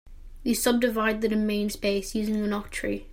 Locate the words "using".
2.15-2.37